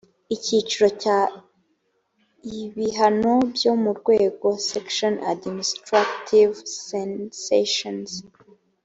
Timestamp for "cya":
1.01-1.19